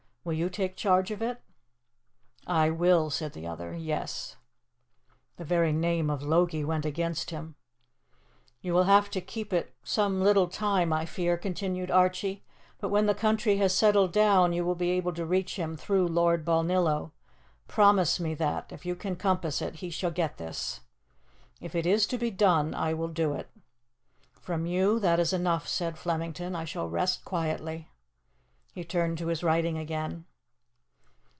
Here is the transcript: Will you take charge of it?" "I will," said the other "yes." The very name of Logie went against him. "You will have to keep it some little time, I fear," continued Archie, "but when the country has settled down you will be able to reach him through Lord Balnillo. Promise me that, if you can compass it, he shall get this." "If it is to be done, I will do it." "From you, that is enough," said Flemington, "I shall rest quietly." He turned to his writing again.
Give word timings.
Will 0.23 0.33
you 0.33 0.51
take 0.51 0.75
charge 0.77 1.09
of 1.09 1.23
it?" 1.23 1.41
"I 2.45 2.69
will," 2.69 3.09
said 3.09 3.33
the 3.33 3.47
other 3.47 3.73
"yes." 3.73 4.35
The 5.37 5.43
very 5.43 5.73
name 5.73 6.11
of 6.11 6.21
Logie 6.21 6.63
went 6.63 6.85
against 6.85 7.31
him. 7.31 7.55
"You 8.61 8.75
will 8.75 8.83
have 8.83 9.09
to 9.09 9.19
keep 9.19 9.51
it 9.51 9.73
some 9.81 10.21
little 10.21 10.47
time, 10.47 10.93
I 10.93 11.07
fear," 11.07 11.39
continued 11.39 11.89
Archie, 11.89 12.43
"but 12.79 12.89
when 12.89 13.07
the 13.07 13.15
country 13.15 13.57
has 13.57 13.73
settled 13.73 14.13
down 14.13 14.53
you 14.53 14.63
will 14.63 14.75
be 14.75 14.91
able 14.91 15.11
to 15.13 15.25
reach 15.25 15.55
him 15.55 15.75
through 15.75 16.07
Lord 16.07 16.45
Balnillo. 16.45 17.13
Promise 17.67 18.19
me 18.19 18.35
that, 18.35 18.71
if 18.71 18.85
you 18.85 18.95
can 18.95 19.15
compass 19.15 19.59
it, 19.59 19.77
he 19.77 19.89
shall 19.89 20.11
get 20.11 20.37
this." 20.37 20.81
"If 21.59 21.73
it 21.73 21.87
is 21.87 22.05
to 22.05 22.19
be 22.19 22.29
done, 22.29 22.75
I 22.75 22.93
will 22.93 23.07
do 23.07 23.33
it." 23.33 23.49
"From 24.39 24.67
you, 24.67 24.99
that 24.99 25.19
is 25.19 25.33
enough," 25.33 25.67
said 25.67 25.97
Flemington, 25.97 26.55
"I 26.55 26.65
shall 26.65 26.87
rest 26.91 27.25
quietly." 27.25 27.87
He 28.73 28.85
turned 28.85 29.17
to 29.17 29.27
his 29.27 29.43
writing 29.43 29.77
again. 29.77 30.23